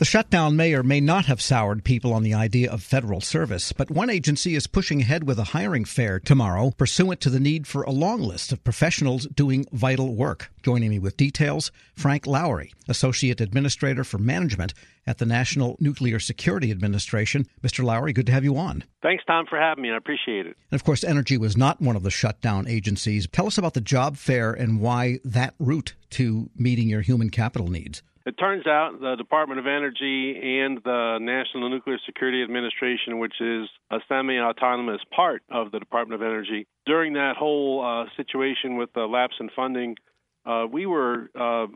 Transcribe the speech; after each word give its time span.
The 0.00 0.06
shutdown 0.06 0.56
may 0.56 0.72
or 0.72 0.82
may 0.82 0.98
not 1.02 1.26
have 1.26 1.42
soured 1.42 1.84
people 1.84 2.14
on 2.14 2.22
the 2.22 2.32
idea 2.32 2.70
of 2.70 2.82
federal 2.82 3.20
service, 3.20 3.70
but 3.74 3.90
one 3.90 4.08
agency 4.08 4.54
is 4.54 4.66
pushing 4.66 5.02
ahead 5.02 5.24
with 5.24 5.38
a 5.38 5.52
hiring 5.52 5.84
fair 5.84 6.18
tomorrow, 6.18 6.70
pursuant 6.70 7.20
to 7.20 7.28
the 7.28 7.38
need 7.38 7.66
for 7.66 7.82
a 7.82 7.90
long 7.90 8.22
list 8.22 8.50
of 8.50 8.64
professionals 8.64 9.26
doing 9.26 9.66
vital 9.72 10.14
work. 10.14 10.50
Joining 10.62 10.88
me 10.88 10.98
with 10.98 11.18
details, 11.18 11.70
Frank 11.92 12.26
Lowery, 12.26 12.72
Associate 12.88 13.38
Administrator 13.42 14.02
for 14.02 14.16
Management 14.16 14.72
at 15.06 15.18
the 15.18 15.26
National 15.26 15.76
Nuclear 15.80 16.18
Security 16.18 16.70
Administration. 16.70 17.46
Mr. 17.62 17.84
Lowery, 17.84 18.14
good 18.14 18.24
to 18.24 18.32
have 18.32 18.44
you 18.44 18.56
on. 18.56 18.84
Thanks, 19.02 19.22
Tom, 19.26 19.44
for 19.50 19.58
having 19.58 19.82
me. 19.82 19.90
I 19.90 19.98
appreciate 19.98 20.46
it. 20.46 20.56
And 20.70 20.80
of 20.80 20.82
course, 20.82 21.04
Energy 21.04 21.36
was 21.36 21.58
not 21.58 21.82
one 21.82 21.94
of 21.94 22.04
the 22.04 22.10
shutdown 22.10 22.66
agencies. 22.66 23.28
Tell 23.30 23.46
us 23.46 23.58
about 23.58 23.74
the 23.74 23.82
job 23.82 24.16
fair 24.16 24.50
and 24.50 24.80
why 24.80 25.18
that 25.26 25.52
route 25.58 25.94
to 26.12 26.48
meeting 26.56 26.88
your 26.88 27.02
human 27.02 27.28
capital 27.28 27.68
needs. 27.68 28.02
It 28.26 28.36
turns 28.38 28.66
out 28.66 29.00
the 29.00 29.16
Department 29.16 29.60
of 29.60 29.66
Energy 29.66 30.60
and 30.60 30.78
the 30.84 31.18
National 31.20 31.70
Nuclear 31.70 31.96
Security 32.04 32.42
Administration, 32.42 33.18
which 33.18 33.40
is 33.40 33.68
a 33.90 33.98
semi 34.08 34.38
autonomous 34.38 35.00
part 35.14 35.42
of 35.50 35.70
the 35.72 35.78
Department 35.78 36.20
of 36.20 36.26
Energy, 36.26 36.66
during 36.84 37.14
that 37.14 37.36
whole 37.38 37.82
uh, 37.82 38.10
situation 38.16 38.76
with 38.76 38.92
the 38.92 39.06
lapse 39.06 39.36
in 39.40 39.48
funding, 39.56 39.96
uh, 40.44 40.66
we 40.70 40.84
were 40.84 41.30
uh, 41.34 41.66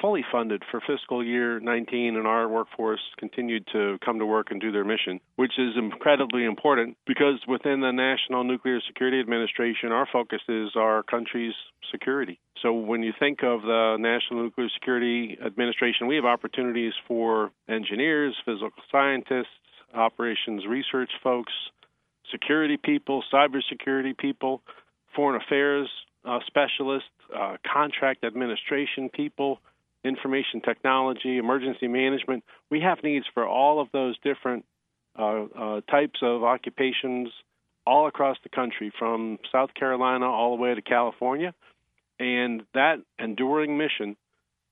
fully 0.00 0.24
funded 0.30 0.62
for 0.70 0.80
fiscal 0.80 1.24
year 1.24 1.60
19, 1.60 2.16
and 2.16 2.26
our 2.26 2.48
workforce 2.48 3.00
continued 3.18 3.66
to 3.72 3.98
come 4.04 4.18
to 4.18 4.26
work 4.26 4.48
and 4.50 4.60
do 4.60 4.72
their 4.72 4.84
mission, 4.84 5.20
which 5.36 5.58
is 5.58 5.74
incredibly 5.76 6.44
important 6.44 6.96
because 7.06 7.40
within 7.46 7.80
the 7.80 7.92
National 7.92 8.44
Nuclear 8.44 8.80
Security 8.86 9.20
Administration, 9.20 9.92
our 9.92 10.06
focus 10.12 10.40
is 10.48 10.70
our 10.76 11.02
country's 11.02 11.54
security. 11.90 12.40
So 12.62 12.72
when 12.72 13.02
you 13.02 13.12
think 13.18 13.42
of 13.42 13.62
the 13.62 13.96
National 13.98 14.44
Nuclear 14.44 14.68
Security 14.74 15.36
Administration, 15.44 16.06
we 16.06 16.16
have 16.16 16.24
opportunities 16.24 16.94
for 17.06 17.50
engineers, 17.68 18.34
physical 18.44 18.70
scientists, 18.90 19.48
operations 19.94 20.64
research 20.66 21.10
folks, 21.22 21.52
security 22.30 22.78
people, 22.82 23.22
cybersecurity 23.32 24.16
people, 24.16 24.62
foreign 25.14 25.40
affairs 25.40 25.88
uh, 26.24 26.38
specialists, 26.46 27.08
uh, 27.36 27.56
contract 27.70 28.24
administration 28.24 29.08
people, 29.08 29.58
information 30.04 30.60
technology, 30.60 31.38
emergency 31.38 31.88
management. 31.88 32.44
We 32.70 32.80
have 32.80 33.02
needs 33.02 33.26
for 33.34 33.46
all 33.46 33.80
of 33.80 33.88
those 33.92 34.16
different 34.22 34.64
uh, 35.18 35.44
uh, 35.44 35.80
types 35.82 36.20
of 36.22 36.42
occupations 36.42 37.28
all 37.86 38.06
across 38.06 38.36
the 38.42 38.48
country, 38.48 38.92
from 38.98 39.38
South 39.50 39.74
Carolina 39.74 40.26
all 40.26 40.56
the 40.56 40.62
way 40.62 40.74
to 40.74 40.82
California. 40.82 41.52
And 42.18 42.62
that 42.74 42.96
enduring 43.18 43.76
mission 43.76 44.16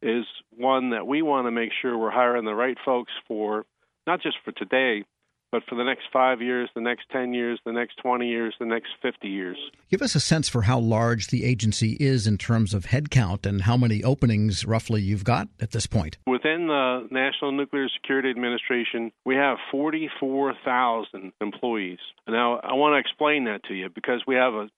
is 0.01 0.25
one 0.57 0.91
that 0.91 1.07
we 1.07 1.21
want 1.21 1.47
to 1.47 1.51
make 1.51 1.71
sure 1.83 1.99
we're 1.99 2.11
hiring 2.11 2.45
the 2.45 2.55
right 2.55 2.77
folks 2.85 3.13
for, 3.27 3.67
not 4.07 4.23
just 4.23 4.37
for 4.45 4.53
today, 4.53 5.05
but 5.53 5.63
for 5.69 5.75
the 5.75 5.85
next 5.85 6.05
five 6.13 6.41
years, 6.41 6.71
the 6.75 6.81
next 6.81 7.11
10 7.11 7.33
years, 7.35 7.59
the 7.65 7.73
next 7.73 7.97
20 8.03 8.27
years, 8.27 8.55
the 8.59 8.67
next 8.67 8.91
50 9.03 9.29
years. 9.29 9.57
Give 9.91 10.03
us 10.03 10.15
a 10.15 10.21
sense 10.21 10.49
for 10.49 10.63
how 10.63 10.79
large 10.79 11.29
the 11.29 11.45
agency 11.45 11.97
is 12.01 12.27
in 12.27 12.39
terms 12.39 12.75
of 12.75 12.87
headcount 12.87 13.47
and 13.47 13.63
how 13.63 13.77
many 13.77 14.03
openings 14.05 14.65
roughly 14.65 15.03
you've 15.03 15.25
got 15.25 15.49
at 15.61 15.73
this 15.73 15.87
point. 15.87 16.19
Within 16.27 16.69
the 16.69 17.09
National 17.11 17.53
Nuclear 17.53 17.89
Security 17.89 18.31
Administration, 18.31 19.13
we 19.25 19.35
have 19.37 19.59
44,000 19.71 21.33
employees. 21.41 21.99
Now, 22.29 22.61
I 22.61 22.75
want 22.75 22.95
to 22.95 22.99
explain 22.99 23.45
that 23.45 23.65
to 23.65 23.75
you 23.75 23.89
because 23.89 24.23
we 24.27 24.37
have 24.37 24.55
a 24.55 24.69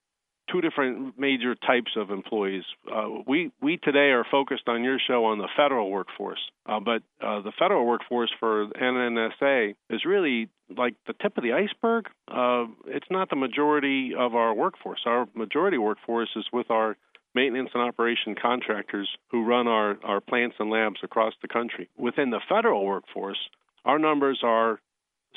two 0.52 0.60
different 0.60 1.18
major 1.18 1.54
types 1.54 1.92
of 1.96 2.10
employees. 2.10 2.64
Uh, 2.90 3.08
we 3.26 3.50
we 3.62 3.78
today 3.78 4.10
are 4.10 4.24
focused 4.30 4.68
on 4.68 4.84
your 4.84 4.98
show 4.98 5.24
on 5.24 5.38
the 5.38 5.48
federal 5.56 5.90
workforce, 5.90 6.40
uh, 6.66 6.78
but 6.78 7.02
uh, 7.20 7.40
the 7.40 7.52
federal 7.58 7.86
workforce 7.86 8.30
for 8.38 8.66
NNSA 8.66 9.74
is 9.90 10.04
really 10.04 10.48
like 10.76 10.94
the 11.06 11.14
tip 11.14 11.36
of 11.36 11.42
the 11.42 11.52
iceberg. 11.52 12.06
Uh, 12.28 12.66
it's 12.86 13.10
not 13.10 13.30
the 13.30 13.36
majority 13.36 14.12
of 14.18 14.34
our 14.34 14.54
workforce. 14.54 15.00
Our 15.06 15.26
majority 15.34 15.78
workforce 15.78 16.30
is 16.36 16.44
with 16.52 16.70
our 16.70 16.96
maintenance 17.34 17.70
and 17.74 17.82
operation 17.82 18.34
contractors 18.40 19.08
who 19.30 19.44
run 19.44 19.66
our, 19.66 19.96
our 20.04 20.20
plants 20.20 20.56
and 20.58 20.70
labs 20.70 21.00
across 21.02 21.32
the 21.40 21.48
country. 21.48 21.88
Within 21.96 22.30
the 22.30 22.40
federal 22.46 22.84
workforce, 22.84 23.38
our 23.84 23.98
numbers 23.98 24.40
are 24.42 24.80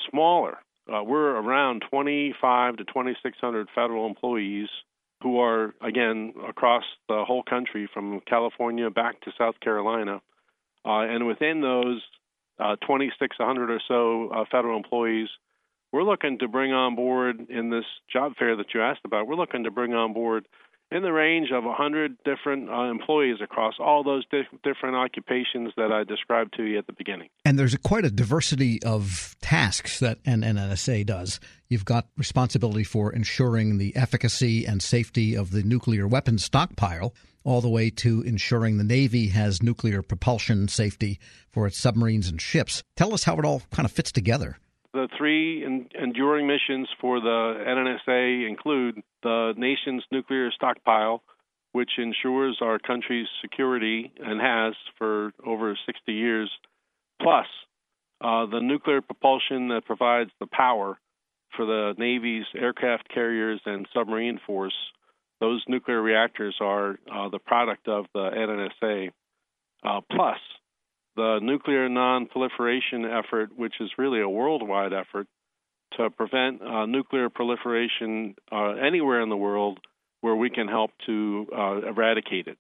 smaller. 0.10 0.58
Uh, 0.92 1.04
we're 1.04 1.32
around 1.32 1.84
25 1.90 2.78
to 2.78 2.84
2,600 2.84 3.68
federal 3.74 4.06
employees 4.06 4.68
who 5.26 5.40
are, 5.40 5.74
again, 5.82 6.36
across 6.48 6.84
the 7.10 7.26
whole 7.26 7.42
country 7.42 7.90
from 7.92 8.22
California 8.28 8.92
back 8.92 9.20
to 9.22 9.32
South 9.36 9.60
Carolina. 9.60 10.22
Uh, 10.86 11.00
and 11.00 11.26
within 11.26 11.62
those 11.62 12.00
uh, 12.60 12.76
2,600 12.82 13.72
or 13.72 13.82
so 13.88 14.30
uh, 14.30 14.46
federal 14.52 14.78
employees, 14.78 15.28
we're 15.92 16.04
looking 16.04 16.38
to 16.38 16.48
bring 16.48 16.74
on 16.74 16.96
board 16.96 17.48
in 17.50 17.72
this 17.72 17.86
job 18.14 18.34
fair 18.38 18.56
that 18.56 18.68
you 18.76 18.84
asked 18.84 19.02
about, 19.04 19.26
we're 19.26 19.34
looking 19.34 19.64
to 19.64 19.72
bring 19.72 19.96
on 19.96 20.14
board 20.14 20.46
in 20.92 21.02
the 21.02 21.12
range 21.12 21.50
of 21.52 21.64
100 21.64 22.18
different 22.24 22.70
uh, 22.70 22.84
employees 22.84 23.38
across 23.42 23.76
all 23.80 24.04
those 24.04 24.26
di- 24.28 24.48
different 24.64 24.96
occupations 24.96 25.72
that 25.78 25.92
I 25.92 26.04
described 26.04 26.56
to 26.58 26.64
you 26.64 26.78
at 26.78 26.88
the 26.88 26.94
beginning. 26.94 27.30
And 27.44 27.58
there's 27.58 27.74
a, 27.74 27.80
quite 27.80 28.06
a 28.06 28.12
diversity 28.12 28.82
of 28.84 29.36
tasks 29.42 30.00
that 30.00 30.20
an 30.26 30.42
NNSA 30.42 31.06
does. 31.06 31.40
You've 31.70 31.86
got 31.86 32.08
responsibility 32.18 32.84
for 32.84 33.12
ensuring 33.12 33.78
the 33.78 33.96
efficacy 33.96 34.66
and 34.66 34.82
safety 34.82 35.36
of 35.36 35.52
the 35.52 35.64
nuclear 35.64 36.08
weapons 36.08 36.46
stockpile, 36.46 37.14
all 37.44 37.62
the 37.62 37.70
way 37.70 37.90
to 37.90 38.22
ensuring 38.22 38.78
the 38.78 38.84
Navy 38.84 39.30
has 39.30 39.64
nuclear 39.64 40.02
propulsion 40.02 40.68
safety 40.68 41.20
for 41.52 41.68
its 41.68 41.80
submarines 41.80 42.28
and 42.28 42.42
ships. 42.42 42.84
Tell 42.96 43.14
us 43.14 43.24
how 43.24 43.38
it 43.38 43.46
all 43.46 43.64
kind 43.72 43.86
of 43.86 43.92
fits 43.92 44.12
together. 44.12 44.58
The 44.96 45.10
three 45.18 45.62
enduring 45.66 46.48
missions 46.48 46.88
for 47.02 47.20
the 47.20 47.28
NNSA 47.68 48.48
include 48.48 49.04
the 49.24 49.54
nation's 49.58 50.06
nuclear 50.10 50.52
stockpile, 50.52 51.22
which 51.74 51.90
ensures 51.98 52.60
our 52.62 52.80
country's 52.80 53.28
security 53.42 54.14
and 54.18 54.40
has 54.40 54.74
for 54.98 55.34
over 55.46 55.78
60 55.86 56.14
years, 56.14 56.50
plus 57.22 57.46
uh, 58.22 58.46
the 58.46 58.62
nuclear 58.62 59.02
propulsion 59.02 59.68
that 59.68 59.84
provides 59.84 60.32
the 60.40 60.48
power 60.48 60.98
for 61.58 61.66
the 61.66 61.94
Navy's 61.98 62.46
aircraft 62.56 63.10
carriers 63.14 63.60
and 63.66 63.86
submarine 63.94 64.40
force. 64.48 64.78
Those 65.42 65.62
nuclear 65.68 66.02
reactors 66.02 66.56
are 66.62 66.92
uh, 67.14 67.28
the 67.28 67.40
product 67.40 67.90
of 67.90 68.06
the 68.14 68.30
NNSA, 68.30 69.12
uh, 69.84 70.00
plus 70.10 70.40
the 71.16 71.40
nuclear 71.42 71.88
non-proliferation 71.90 73.06
effort, 73.06 73.50
which 73.56 73.76
is 73.80 73.90
really 73.98 74.22
a 74.22 74.30
worldwide 74.30 74.94
effort 74.94 75.28
to 75.98 76.10
prevent 76.10 76.62
uh, 76.62 76.86
nuclear 76.86 77.30
proliferation 77.30 78.36
uh, 78.52 78.72
anywhere 78.72 79.22
in 79.22 79.30
the 79.30 79.38
world 79.38 79.80
where 80.22 80.36
we 80.36 80.50
can 80.50 80.68
help 80.68 80.92
to 81.06 81.48
uh, 81.56 81.82
eradicate 81.88 82.48
it. 82.48 82.58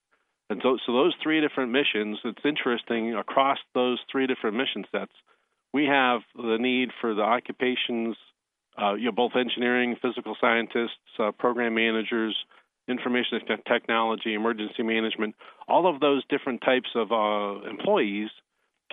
And 0.49 0.61
so, 0.61 0.77
so 0.85 0.93
those 0.93 1.13
three 1.23 1.41
different 1.41 1.71
missions, 1.71 2.19
it's 2.23 2.45
interesting 2.45 3.15
across 3.15 3.57
those 3.73 3.99
three 4.11 4.27
different 4.27 4.55
mission 4.55 4.85
sets, 4.91 5.11
we 5.73 5.85
have 5.85 6.21
the 6.35 6.57
need 6.59 6.91
for 7.01 7.15
the 7.15 7.23
occupations, 7.23 8.15
uh, 8.81 8.93
you 8.93 9.05
know, 9.05 9.11
both 9.11 9.31
engineering, 9.35 9.95
physical 10.01 10.37
scientists, 10.39 11.01
uh, 11.19 11.31
program 11.31 11.73
managers, 11.73 12.35
information 12.87 13.39
technology, 13.67 14.35
emergency 14.35 14.83
management, 14.83 15.35
all 15.67 15.87
of 15.87 15.99
those 15.99 16.23
different 16.29 16.61
types 16.61 16.89
of 16.93 17.11
uh, 17.11 17.67
employees 17.67 18.29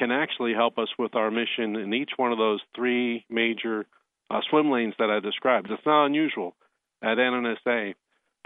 can 0.02 0.10
actually 0.10 0.52
help 0.52 0.78
us 0.78 0.88
with 0.98 1.14
our 1.14 1.30
mission 1.30 1.76
in 1.76 1.94
each 1.94 2.10
one 2.16 2.32
of 2.32 2.38
those 2.38 2.60
three 2.74 3.24
major 3.30 3.86
uh, 4.32 4.40
swim 4.50 4.68
lanes 4.68 4.94
that 4.98 5.10
I 5.10 5.20
described. 5.20 5.70
It's 5.70 5.86
not 5.86 6.06
unusual 6.06 6.56
at 7.00 7.18
NNSA 7.18 7.94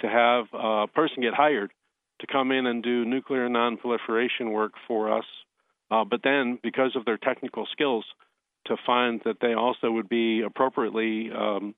to 0.01 0.07
have 0.07 0.45
a 0.53 0.87
person 0.87 1.23
get 1.23 1.33
hired 1.33 1.71
to 2.21 2.27
come 2.27 2.53
in 2.53 2.67
and 2.67 2.83
do 2.83 3.07
nuclear 3.07 3.49
nonproliferation 3.49 4.53
work 4.53 4.73
for 4.87 5.17
us, 5.17 5.25
uh, 5.91 6.05
but 6.05 6.21
then 6.23 6.59
because 6.63 6.95
of 6.95 7.07
their 7.07 7.17
technical 7.17 7.67
skills, 7.73 8.05
to 8.67 8.77
find 8.85 9.23
that 9.25 9.37
they 9.41 9.55
also 9.55 9.91
would 9.91 10.11
be 10.11 10.43
appropriately 10.43 11.31
um, 11.33 11.75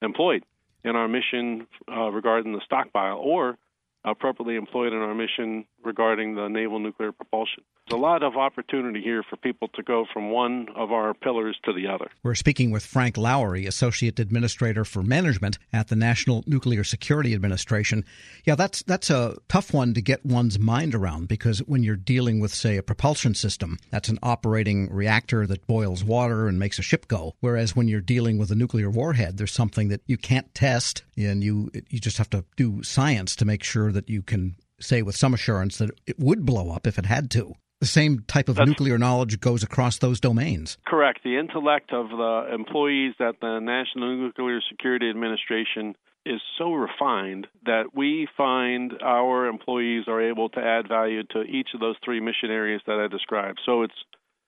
employed 0.00 0.42
in 0.84 0.96
our 0.96 1.08
mission 1.08 1.66
uh, 1.90 2.08
regarding 2.10 2.52
the 2.52 2.60
stockpile 2.64 3.18
or 3.18 3.58
appropriately 4.04 4.54
employed 4.54 4.92
in 4.92 5.00
our 5.00 5.14
mission 5.14 5.66
regarding 5.84 6.34
the 6.34 6.48
naval 6.48 6.78
nuclear 6.78 7.12
propulsion. 7.12 7.62
There's 7.88 7.98
a 7.98 8.02
lot 8.02 8.22
of 8.22 8.36
opportunity 8.36 9.00
here 9.00 9.22
for 9.22 9.36
people 9.36 9.68
to 9.68 9.82
go 9.82 10.04
from 10.12 10.30
one 10.30 10.68
of 10.76 10.92
our 10.92 11.14
pillars 11.14 11.58
to 11.64 11.72
the 11.72 11.86
other. 11.86 12.10
We're 12.22 12.34
speaking 12.34 12.70
with 12.70 12.84
Frank 12.84 13.16
Lowery, 13.16 13.64
Associate 13.64 14.18
Administrator 14.18 14.84
for 14.84 15.02
Management 15.02 15.58
at 15.72 15.88
the 15.88 15.96
National 15.96 16.44
Nuclear 16.46 16.84
Security 16.84 17.32
Administration. 17.34 18.04
Yeah, 18.44 18.56
that's 18.56 18.82
that's 18.82 19.08
a 19.08 19.38
tough 19.48 19.72
one 19.72 19.94
to 19.94 20.02
get 20.02 20.26
one's 20.26 20.58
mind 20.58 20.94
around 20.94 21.28
because 21.28 21.60
when 21.60 21.82
you're 21.82 21.96
dealing 21.96 22.40
with 22.40 22.52
say 22.52 22.76
a 22.76 22.82
propulsion 22.82 23.34
system, 23.34 23.78
that's 23.90 24.10
an 24.10 24.18
operating 24.22 24.92
reactor 24.92 25.46
that 25.46 25.66
boils 25.66 26.04
water 26.04 26.46
and 26.46 26.58
makes 26.58 26.78
a 26.78 26.82
ship 26.82 27.08
go, 27.08 27.34
whereas 27.40 27.74
when 27.74 27.88
you're 27.88 28.00
dealing 28.02 28.36
with 28.36 28.50
a 28.50 28.54
nuclear 28.54 28.90
warhead, 28.90 29.38
there's 29.38 29.52
something 29.52 29.88
that 29.88 30.02
you 30.06 30.18
can't 30.18 30.54
test 30.54 31.04
and 31.16 31.42
you 31.42 31.70
you 31.88 32.00
just 32.00 32.18
have 32.18 32.30
to 32.30 32.44
do 32.56 32.82
science 32.82 33.34
to 33.36 33.46
make 33.46 33.64
sure 33.64 33.92
that 33.92 34.10
you 34.10 34.20
can 34.20 34.56
say 34.80 35.02
with 35.02 35.16
some 35.16 35.34
assurance 35.34 35.78
that 35.78 35.90
it 36.06 36.18
would 36.18 36.44
blow 36.44 36.70
up 36.70 36.86
if 36.86 36.98
it 36.98 37.06
had 37.06 37.30
to. 37.32 37.54
The 37.80 37.86
same 37.86 38.24
type 38.26 38.48
of 38.48 38.56
That's, 38.56 38.68
nuclear 38.68 38.98
knowledge 38.98 39.38
goes 39.38 39.62
across 39.62 39.98
those 39.98 40.18
domains. 40.18 40.78
Correct. 40.84 41.20
The 41.22 41.38
intellect 41.38 41.92
of 41.92 42.08
the 42.08 42.52
employees 42.52 43.14
at 43.20 43.40
the 43.40 43.60
National 43.60 44.16
Nuclear 44.16 44.60
Security 44.68 45.08
Administration 45.08 45.94
is 46.26 46.40
so 46.58 46.72
refined 46.72 47.46
that 47.64 47.94
we 47.94 48.28
find 48.36 48.94
our 49.02 49.46
employees 49.46 50.04
are 50.08 50.20
able 50.20 50.48
to 50.50 50.60
add 50.60 50.88
value 50.88 51.22
to 51.22 51.42
each 51.42 51.68
of 51.72 51.80
those 51.80 51.94
three 52.04 52.20
mission 52.20 52.50
areas 52.50 52.82
that 52.86 52.98
I 52.98 53.06
described. 53.06 53.60
So 53.64 53.82
it's 53.82 53.94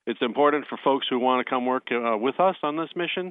it's 0.06 0.20
important 0.22 0.66
for 0.68 0.78
folks 0.82 1.06
who 1.08 1.18
want 1.18 1.46
to 1.46 1.48
come 1.48 1.66
work 1.66 1.84
uh, 1.92 2.16
with 2.16 2.40
us 2.40 2.56
on 2.62 2.76
this 2.76 2.90
mission 2.96 3.30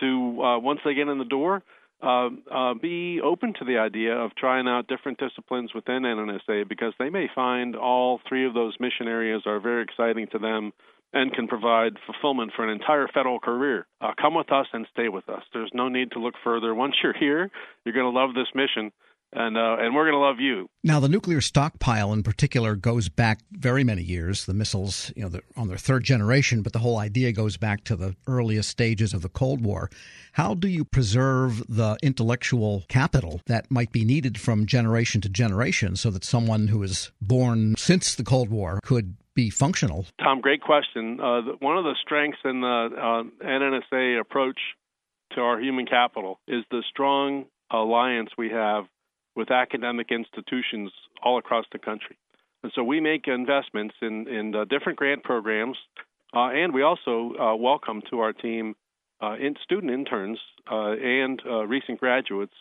to 0.00 0.42
uh, 0.42 0.58
once 0.58 0.80
they 0.84 0.94
get 0.94 1.08
in 1.08 1.18
the 1.18 1.24
door 1.24 1.62
uh, 2.02 2.28
uh, 2.50 2.74
be 2.74 3.20
open 3.22 3.54
to 3.58 3.64
the 3.64 3.78
idea 3.78 4.14
of 4.14 4.34
trying 4.36 4.68
out 4.68 4.86
different 4.86 5.18
disciplines 5.18 5.72
within 5.74 6.02
NNSA 6.02 6.68
because 6.68 6.92
they 6.98 7.10
may 7.10 7.28
find 7.34 7.74
all 7.74 8.20
three 8.28 8.46
of 8.46 8.54
those 8.54 8.76
mission 8.78 9.08
areas 9.08 9.42
are 9.46 9.60
very 9.60 9.82
exciting 9.82 10.26
to 10.32 10.38
them 10.38 10.72
and 11.12 11.32
can 11.32 11.48
provide 11.48 11.94
fulfillment 12.06 12.52
for 12.54 12.64
an 12.64 12.70
entire 12.70 13.08
federal 13.08 13.40
career. 13.40 13.86
Uh, 14.00 14.12
come 14.20 14.34
with 14.34 14.52
us 14.52 14.66
and 14.72 14.86
stay 14.92 15.08
with 15.08 15.28
us. 15.28 15.42
There's 15.52 15.70
no 15.72 15.88
need 15.88 16.12
to 16.12 16.20
look 16.20 16.34
further. 16.44 16.74
Once 16.74 16.96
you're 17.02 17.16
here, 17.18 17.50
you're 17.84 17.94
going 17.94 18.12
to 18.12 18.18
love 18.18 18.34
this 18.34 18.48
mission 18.54 18.92
and 19.32 19.56
uh, 19.56 19.76
and 19.78 19.94
we're 19.94 20.04
going 20.04 20.14
to 20.14 20.26
love 20.26 20.40
you. 20.40 20.68
Now, 20.82 21.00
the 21.00 21.08
nuclear 21.08 21.40
stockpile 21.40 22.12
in 22.12 22.22
particular 22.22 22.76
goes 22.76 23.08
back 23.08 23.40
very 23.52 23.84
many 23.84 24.02
years. 24.02 24.46
The 24.46 24.54
missiles, 24.54 25.12
you 25.16 25.28
know, 25.28 25.40
on 25.56 25.68
their 25.68 25.76
third 25.76 26.04
generation, 26.04 26.62
but 26.62 26.72
the 26.72 26.78
whole 26.78 26.98
idea 26.98 27.32
goes 27.32 27.56
back 27.56 27.84
to 27.84 27.96
the 27.96 28.16
earliest 28.26 28.70
stages 28.70 29.12
of 29.12 29.22
the 29.22 29.28
Cold 29.28 29.62
War. 29.62 29.90
How 30.32 30.54
do 30.54 30.68
you 30.68 30.84
preserve 30.84 31.62
the 31.68 31.98
intellectual 32.02 32.84
capital 32.88 33.40
that 33.46 33.70
might 33.70 33.92
be 33.92 34.04
needed 34.04 34.40
from 34.40 34.66
generation 34.66 35.20
to 35.22 35.28
generation, 35.28 35.96
so 35.96 36.10
that 36.10 36.24
someone 36.24 36.68
who 36.68 36.82
is 36.82 37.10
born 37.20 37.74
since 37.76 38.14
the 38.14 38.24
Cold 38.24 38.48
War 38.48 38.80
could 38.82 39.16
be 39.34 39.50
functional? 39.50 40.06
Tom, 40.22 40.40
great 40.40 40.62
question. 40.62 41.20
Uh, 41.20 41.42
one 41.60 41.76
of 41.76 41.84
the 41.84 41.94
strengths 42.02 42.38
in 42.44 42.60
the 42.62 42.88
uh, 42.96 43.44
NNSA 43.44 44.20
approach 44.20 44.58
to 45.34 45.42
our 45.42 45.60
human 45.60 45.84
capital 45.84 46.40
is 46.48 46.64
the 46.70 46.82
strong 46.88 47.44
alliance 47.70 48.30
we 48.38 48.48
have 48.48 48.86
with 49.38 49.52
academic 49.52 50.08
institutions 50.10 50.90
all 51.22 51.38
across 51.38 51.64
the 51.70 51.78
country. 51.78 52.18
And 52.64 52.72
so 52.74 52.82
we 52.82 52.98
make 52.98 53.28
investments 53.28 53.94
in, 54.02 54.26
in 54.26 54.52
uh, 54.52 54.64
different 54.64 54.98
grant 54.98 55.22
programs, 55.22 55.76
uh, 56.34 56.48
and 56.48 56.74
we 56.74 56.82
also 56.82 57.32
uh, 57.40 57.54
welcome 57.54 58.02
to 58.10 58.18
our 58.18 58.32
team 58.32 58.74
uh, 59.22 59.36
in 59.40 59.54
student 59.62 59.92
interns 59.92 60.40
uh, 60.68 60.90
and 60.90 61.40
uh, 61.46 61.64
recent 61.66 62.00
graduates 62.00 62.54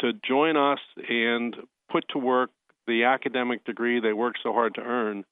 to 0.00 0.12
join 0.26 0.56
us 0.56 0.78
and 1.06 1.54
put 1.92 2.06
to 2.08 2.18
work 2.18 2.48
the 2.86 3.04
academic 3.04 3.62
degree 3.66 4.00
they 4.00 4.14
work 4.14 4.36
so 4.42 4.54
hard 4.54 4.74
to 4.76 4.80
earn. 4.80 5.22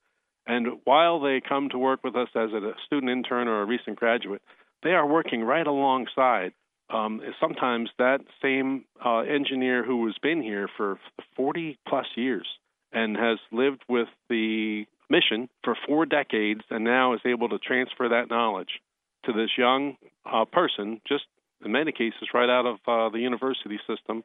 And 0.47 0.67
while 0.85 1.19
they 1.19 1.41
come 1.41 1.71
to 1.71 1.79
work 1.79 2.05
with 2.05 2.15
us 2.15 2.29
as 2.37 2.51
a 2.53 2.73
student 2.85 3.11
intern 3.11 3.49
or 3.49 3.63
a 3.63 3.67
recent 3.67 3.99
graduate, 3.99 4.43
they 4.83 4.91
are 4.91 5.07
working 5.07 5.43
right 5.45 5.67
alongside 5.67 6.53
um, 6.91 7.21
sometimes 7.41 7.91
that 7.99 8.21
same 8.43 8.85
uh, 9.05 9.21
engineer 9.21 9.85
who 9.85 10.07
has 10.07 10.17
been 10.23 10.43
here 10.43 10.69
for 10.77 10.99
40 11.37 11.79
plus 11.89 12.07
years 12.17 12.47
and 12.93 13.17
has 13.17 13.39
lived 13.51 13.83
with 13.89 14.09
the 14.29 14.85
mission 15.11 15.49
for 15.63 15.77
four 15.87 16.07
decades 16.07 16.63
and 16.71 16.85
now 16.85 17.15
is 17.15 17.21
able 17.25 17.49
to 17.49 17.59
transfer 17.59 18.09
that 18.09 18.31
knowledge 18.31 18.81
to 19.25 19.33
this 19.33 19.51
young 19.57 19.97
uh, 20.31 20.45
person, 20.45 21.01
just 21.07 21.25
in 21.65 21.73
many 21.73 21.93
cases 21.93 22.29
right 22.33 22.51
out 22.51 22.67
of 22.67 22.77
uh, 22.87 23.09
the 23.11 23.21
university 23.21 23.79
system, 23.89 24.23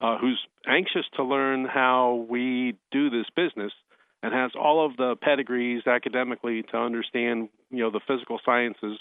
uh, 0.00 0.18
who's 0.18 0.40
anxious 0.66 1.04
to 1.14 1.22
learn 1.22 1.64
how 1.64 2.26
we 2.28 2.74
do 2.90 3.10
this 3.10 3.26
business 3.36 3.72
and 4.22 4.34
has 4.34 4.50
all 4.58 4.84
of 4.84 4.96
the 4.96 5.16
pedigrees 5.20 5.86
academically 5.86 6.62
to 6.62 6.76
understand, 6.76 7.48
you 7.70 7.78
know, 7.78 7.90
the 7.90 8.00
physical 8.06 8.38
sciences 8.44 8.98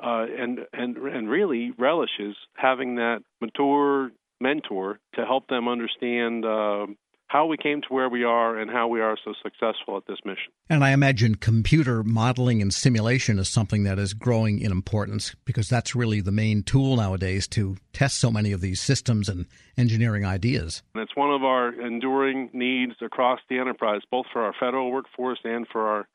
uh, 0.00 0.26
and 0.38 0.60
and 0.72 0.96
and 0.96 1.28
really 1.28 1.72
relishes 1.78 2.36
having 2.54 2.96
that 2.96 3.20
mature 3.40 4.10
mentor 4.40 5.00
to 5.14 5.24
help 5.24 5.48
them 5.48 5.66
understand 5.68 6.44
uh, 6.44 6.86
how 7.28 7.44
we 7.44 7.56
came 7.58 7.82
to 7.82 7.88
where 7.90 8.08
we 8.08 8.24
are 8.24 8.58
and 8.58 8.70
how 8.70 8.88
we 8.88 9.00
are 9.00 9.16
so 9.22 9.34
successful 9.42 9.96
at 9.98 10.06
this 10.06 10.18
mission. 10.24 10.50
And 10.70 10.82
I 10.82 10.92
imagine 10.92 11.34
computer 11.34 12.02
modeling 12.02 12.62
and 12.62 12.72
simulation 12.72 13.38
is 13.38 13.48
something 13.48 13.84
that 13.84 13.98
is 13.98 14.14
growing 14.14 14.60
in 14.60 14.72
importance 14.72 15.34
because 15.44 15.68
that's 15.68 15.94
really 15.94 16.20
the 16.22 16.32
main 16.32 16.62
tool 16.62 16.96
nowadays 16.96 17.46
to 17.48 17.76
test 17.92 18.18
so 18.18 18.30
many 18.30 18.52
of 18.52 18.62
these 18.62 18.80
systems 18.80 19.28
and 19.28 19.46
engineering 19.76 20.24
ideas. 20.24 20.82
And 20.94 21.02
it's 21.02 21.16
one 21.16 21.30
of 21.30 21.44
our 21.44 21.68
enduring 21.68 22.50
needs 22.54 22.94
across 23.02 23.40
the 23.50 23.58
enterprise, 23.58 24.00
both 24.10 24.26
for 24.32 24.42
our 24.42 24.54
federal 24.58 24.90
workforce 24.90 25.40
and 25.44 25.66
for 25.70 25.86
our 25.86 26.08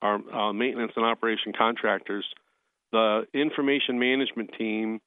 our 0.00 0.20
uh, 0.32 0.52
maintenance 0.52 0.92
and 0.94 1.04
operation 1.04 1.52
contractors 1.58 2.24
the 2.92 3.26
information 3.34 3.98
management 3.98 4.50
team 4.58 5.00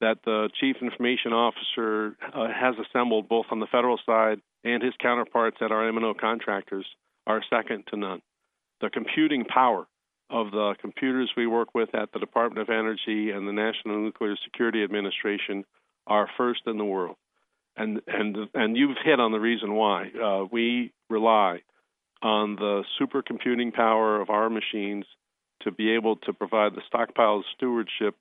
that 0.00 0.18
the 0.24 0.50
chief 0.60 0.76
information 0.82 1.32
officer 1.32 2.16
uh, 2.34 2.48
has 2.48 2.74
assembled 2.78 3.28
both 3.28 3.46
on 3.50 3.60
the 3.60 3.66
federal 3.66 3.98
side 4.04 4.40
and 4.64 4.82
his 4.82 4.92
counterparts 5.00 5.58
at 5.60 5.72
our 5.72 5.88
M&O 5.88 6.14
contractors 6.14 6.86
are 7.26 7.42
second 7.48 7.84
to 7.88 7.96
none. 7.96 8.20
The 8.80 8.90
computing 8.90 9.44
power 9.44 9.86
of 10.28 10.50
the 10.50 10.74
computers 10.80 11.30
we 11.36 11.46
work 11.46 11.74
with 11.74 11.94
at 11.94 12.12
the 12.12 12.18
Department 12.18 12.60
of 12.60 12.68
Energy 12.68 13.30
and 13.30 13.46
the 13.46 13.52
National 13.52 14.02
Nuclear 14.02 14.34
Security 14.44 14.82
Administration 14.82 15.64
are 16.06 16.28
first 16.36 16.60
in 16.66 16.78
the 16.78 16.84
world. 16.84 17.16
And 17.76 18.00
and 18.06 18.36
and 18.54 18.76
you've 18.76 18.96
hit 19.04 19.20
on 19.20 19.32
the 19.32 19.40
reason 19.40 19.74
why. 19.74 20.10
Uh, 20.10 20.46
we 20.50 20.92
rely 21.10 21.60
on 22.22 22.56
the 22.56 22.84
supercomputing 23.00 23.72
power 23.72 24.20
of 24.20 24.30
our 24.30 24.48
machines 24.48 25.04
to 25.66 25.72
be 25.72 25.90
able 25.90 26.16
to 26.16 26.32
provide 26.32 26.74
the 26.74 26.82
stockpile 26.86 27.44
stewardship 27.54 28.14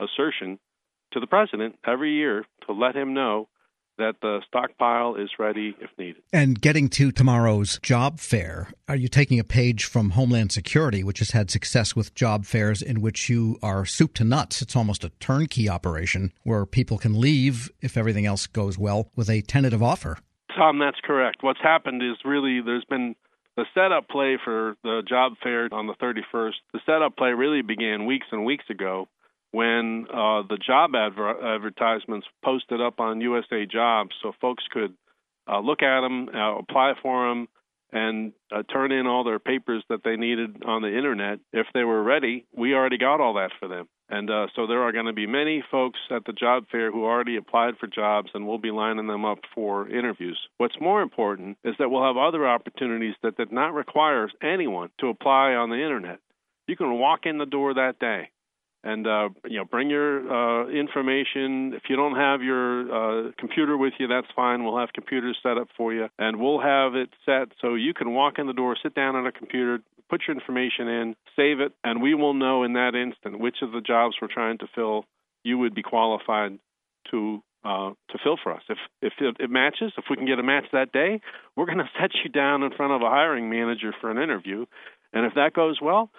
assertion 0.00 0.58
to 1.12 1.20
the 1.20 1.26
president 1.26 1.76
every 1.86 2.12
year 2.12 2.44
to 2.66 2.72
let 2.72 2.96
him 2.96 3.14
know 3.14 3.48
that 3.98 4.16
the 4.20 4.40
stockpile 4.46 5.14
is 5.14 5.30
ready 5.38 5.74
if 5.80 5.90
needed. 5.98 6.22
And 6.32 6.60
getting 6.60 6.88
to 6.90 7.10
tomorrow's 7.10 7.78
job 7.82 8.18
fair, 8.20 8.68
are 8.88 8.96
you 8.96 9.08
taking 9.08 9.38
a 9.38 9.44
page 9.44 9.84
from 9.84 10.10
Homeland 10.10 10.52
Security, 10.52 11.02
which 11.02 11.18
has 11.20 11.30
had 11.30 11.50
success 11.50 11.96
with 11.96 12.14
job 12.14 12.44
fairs 12.44 12.82
in 12.82 13.00
which 13.00 13.30
you 13.30 13.58
are 13.62 13.86
soup 13.86 14.14
to 14.14 14.24
nuts? 14.24 14.60
It's 14.60 14.76
almost 14.76 15.04
a 15.04 15.10
turnkey 15.20 15.68
operation 15.68 16.32
where 16.42 16.66
people 16.66 16.98
can 16.98 17.18
leave, 17.18 17.70
if 17.80 17.96
everything 17.96 18.26
else 18.26 18.46
goes 18.46 18.76
well, 18.76 19.10
with 19.16 19.30
a 19.30 19.40
tentative 19.42 19.82
offer. 19.82 20.18
Tom, 20.54 20.78
that's 20.78 21.00
correct. 21.02 21.42
What's 21.42 21.60
happened 21.62 22.02
is 22.02 22.16
really 22.24 22.60
there's 22.60 22.84
been 22.84 23.14
the 23.56 23.64
setup 23.74 24.08
play 24.08 24.38
for 24.42 24.76
the 24.82 25.02
job 25.08 25.32
fair 25.42 25.68
on 25.72 25.86
the 25.86 25.94
31st, 25.94 26.54
the 26.72 26.80
setup 26.84 27.16
play 27.16 27.30
really 27.30 27.62
began 27.62 28.06
weeks 28.06 28.26
and 28.30 28.44
weeks 28.44 28.64
ago 28.70 29.08
when 29.52 30.06
uh, 30.10 30.42
the 30.48 30.58
job 30.64 30.90
adver- 30.94 31.54
advertisements 31.54 32.26
posted 32.44 32.80
up 32.80 33.00
on 33.00 33.20
USA 33.20 33.64
Jobs 33.64 34.10
so 34.22 34.32
folks 34.40 34.64
could 34.70 34.94
uh, 35.50 35.60
look 35.60 35.82
at 35.82 36.00
them, 36.00 36.28
uh, 36.34 36.58
apply 36.58 36.92
for 37.00 37.28
them, 37.28 37.48
and 37.92 38.32
uh, 38.54 38.62
turn 38.64 38.92
in 38.92 39.06
all 39.06 39.24
their 39.24 39.38
papers 39.38 39.82
that 39.88 40.02
they 40.04 40.16
needed 40.16 40.62
on 40.66 40.82
the 40.82 40.94
internet. 40.94 41.38
If 41.52 41.66
they 41.72 41.84
were 41.84 42.02
ready, 42.02 42.44
we 42.54 42.74
already 42.74 42.98
got 42.98 43.20
all 43.20 43.34
that 43.34 43.52
for 43.58 43.68
them. 43.68 43.88
And 44.08 44.30
uh, 44.30 44.46
so 44.54 44.66
there 44.66 44.82
are 44.82 44.92
going 44.92 45.06
to 45.06 45.12
be 45.12 45.26
many 45.26 45.64
folks 45.68 45.98
at 46.10 46.24
the 46.24 46.32
job 46.32 46.66
fair 46.70 46.92
who 46.92 47.04
already 47.04 47.36
applied 47.36 47.74
for 47.78 47.88
jobs, 47.88 48.30
and 48.34 48.46
we'll 48.46 48.58
be 48.58 48.70
lining 48.70 49.08
them 49.08 49.24
up 49.24 49.38
for 49.54 49.88
interviews. 49.88 50.38
What's 50.58 50.80
more 50.80 51.02
important 51.02 51.58
is 51.64 51.74
that 51.78 51.90
we'll 51.90 52.06
have 52.06 52.16
other 52.16 52.46
opportunities 52.46 53.14
that 53.22 53.36
did 53.36 53.50
not 53.50 53.74
require 53.74 54.30
anyone 54.40 54.90
to 55.00 55.08
apply 55.08 55.54
on 55.54 55.70
the 55.70 55.82
internet. 55.82 56.20
You 56.68 56.76
can 56.76 56.98
walk 56.98 57.20
in 57.24 57.38
the 57.38 57.46
door 57.46 57.74
that 57.74 57.98
day 57.98 58.30
and 58.86 59.06
uh, 59.06 59.28
you 59.44 59.58
know 59.58 59.64
bring 59.64 59.90
your 59.90 60.20
uh, 60.30 60.68
information. 60.68 61.74
If 61.74 61.84
you 61.88 61.96
don't 61.96 62.14
have 62.14 62.42
your 62.42 63.28
uh, 63.28 63.32
computer 63.38 63.76
with 63.76 63.94
you, 63.98 64.06
that's 64.06 64.28
fine. 64.34 64.64
We'll 64.64 64.78
have 64.78 64.92
computers 64.94 65.36
set 65.42 65.58
up 65.58 65.68
for 65.76 65.92
you, 65.92 66.08
and 66.18 66.38
we'll 66.38 66.60
have 66.60 66.94
it 66.94 67.10
set 67.24 67.48
so 67.60 67.74
you 67.74 67.92
can 67.92 68.12
walk 68.12 68.38
in 68.38 68.46
the 68.46 68.52
door, 68.52 68.76
sit 68.80 68.94
down 68.94 69.16
on 69.16 69.26
a 69.26 69.32
computer, 69.32 69.80
put 70.08 70.22
your 70.26 70.36
information 70.36 70.88
in, 70.88 71.16
save 71.36 71.60
it, 71.60 71.72
and 71.84 72.02
we 72.02 72.14
will 72.14 72.34
know 72.34 72.62
in 72.62 72.74
that 72.74 72.94
instant 72.94 73.40
which 73.40 73.56
of 73.62 73.72
the 73.72 73.80
jobs 73.80 74.16
we're 74.20 74.28
trying 74.28 74.58
to 74.58 74.66
fill 74.74 75.04
you 75.44 75.58
would 75.58 75.74
be 75.74 75.82
qualified 75.82 76.58
to 77.10 77.42
uh, 77.64 77.90
to 78.10 78.18
fill 78.22 78.36
for 78.42 78.52
us. 78.52 78.62
If 78.68 78.78
if 79.02 79.12
it, 79.20 79.50
matches, 79.50 79.92
if 79.98 80.04
we 80.08 80.16
can 80.16 80.26
get 80.26 80.38
a 80.38 80.42
match 80.42 80.66
that 80.72 80.92
day, 80.92 81.20
we're 81.56 81.66
going 81.66 81.78
to 81.86 81.90
set 82.00 82.10
you 82.24 82.30
down 82.30 82.62
in 82.62 82.72
front 82.72 82.92
of 82.92 83.02
a 83.02 83.10
hiring 83.10 83.50
manager 83.50 83.92
for 84.00 84.10
an 84.10 84.18
interview, 84.18 84.66
and 85.12 85.26
if 85.26 85.34
that 85.34 85.52
goes 85.52 85.78
well, 85.80 86.10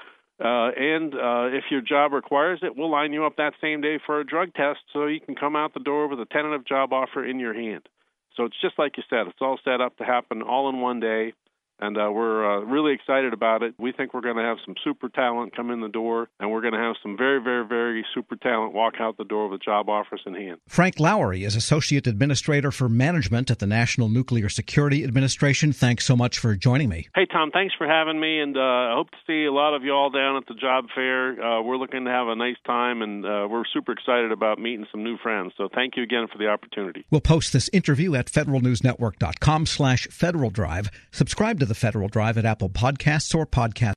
uh, 0.43 0.69
and 0.77 1.13
uh, 1.15 1.47
if 1.55 1.65
your 1.71 1.81
job 1.81 2.13
requires 2.13 2.59
it, 2.61 2.75
we'll 2.75 2.91
line 2.91 3.11
you 3.11 3.25
up 3.25 3.37
that 3.37 3.53
same 3.59 3.81
day 3.81 3.99
for 4.05 4.19
a 4.19 4.25
drug 4.25 4.53
test 4.53 4.79
so 4.93 5.07
you 5.07 5.19
can 5.19 5.35
come 5.35 5.55
out 5.55 5.73
the 5.73 5.79
door 5.79 6.07
with 6.07 6.19
a 6.19 6.25
tentative 6.25 6.65
job 6.65 6.93
offer 6.93 7.25
in 7.25 7.39
your 7.39 7.53
hand. 7.53 7.87
So 8.35 8.45
it's 8.45 8.61
just 8.61 8.77
like 8.77 8.97
you 8.97 9.03
said, 9.09 9.25
it's 9.27 9.41
all 9.41 9.59
set 9.65 9.81
up 9.81 9.97
to 9.97 10.03
happen 10.03 10.43
all 10.43 10.69
in 10.69 10.79
one 10.79 10.99
day. 10.99 11.33
And 11.79 11.97
uh, 11.97 12.09
we're 12.11 12.57
uh, 12.57 12.59
really 12.61 12.93
excited 12.93 13.33
about 13.33 13.63
it. 13.63 13.75
We 13.77 13.91
think 13.91 14.13
we're 14.13 14.21
going 14.21 14.37
to 14.37 14.43
have 14.43 14.57
some 14.65 14.75
super 14.83 15.09
talent 15.09 15.55
come 15.55 15.71
in 15.71 15.81
the 15.81 15.89
door, 15.89 16.29
and 16.39 16.51
we're 16.51 16.61
going 16.61 16.73
to 16.73 16.79
have 16.79 16.95
some 17.03 17.17
very, 17.17 17.41
very, 17.41 17.65
very 17.65 18.05
super 18.13 18.35
talent 18.35 18.73
walk 18.73 18.95
out 18.99 19.17
the 19.17 19.23
door 19.23 19.47
with 19.47 19.61
a 19.61 19.63
job 19.63 19.89
offers 19.89 20.21
in 20.25 20.33
hand. 20.33 20.59
Frank 20.67 20.99
Lowery 20.99 21.43
is 21.43 21.55
Associate 21.55 22.05
Administrator 22.05 22.71
for 22.71 22.89
Management 22.89 23.51
at 23.51 23.59
the 23.59 23.67
National 23.67 24.09
Nuclear 24.09 24.49
Security 24.49 25.03
Administration. 25.03 25.71
Thanks 25.71 26.05
so 26.05 26.15
much 26.15 26.39
for 26.39 26.55
joining 26.55 26.89
me. 26.89 27.07
Hey, 27.15 27.25
Tom, 27.25 27.51
thanks 27.51 27.73
for 27.77 27.87
having 27.87 28.19
me, 28.19 28.39
and 28.39 28.57
uh, 28.57 28.59
I 28.59 28.93
hope 28.95 29.11
to 29.11 29.17
see 29.27 29.45
a 29.45 29.51
lot 29.51 29.75
of 29.75 29.83
you 29.83 29.91
all 29.91 30.09
down 30.09 30.37
at 30.37 30.47
the 30.47 30.55
job 30.55 30.85
fair. 30.95 31.41
Uh, 31.41 31.61
we're 31.61 31.77
looking 31.77 32.05
to 32.05 32.11
have 32.11 32.27
a 32.27 32.35
nice 32.35 32.57
time, 32.65 33.01
and 33.01 33.25
uh, 33.25 33.47
we're 33.49 33.63
super 33.73 33.91
excited 33.91 34.31
about 34.31 34.59
meeting 34.59 34.85
some 34.91 35.03
new 35.03 35.17
friends. 35.17 35.53
So 35.57 35.69
thank 35.73 35.95
you 35.95 36.03
again 36.03 36.27
for 36.31 36.37
the 36.37 36.47
opportunity. 36.47 37.05
We'll 37.11 37.21
post 37.21 37.53
this 37.53 37.69
interview 37.71 38.15
at 38.15 38.27
federalnewsnetwork.com 38.27 39.65
slash 39.65 40.07
Federal 40.07 40.49
Drive. 40.49 40.89
Subscribe 41.11 41.59
to 41.59 41.66
the 41.67 41.75
Federal 41.75 42.07
Drive 42.07 42.37
at 42.37 42.45
Apple 42.45 42.69
Podcasts 42.69 43.35
or 43.35 43.45
Podcast 43.45 43.95